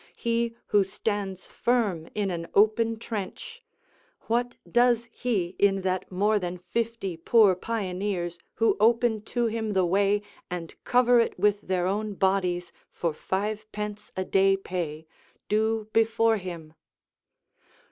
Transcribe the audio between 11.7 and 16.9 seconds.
own bodies for fivepence a day pay, do before him?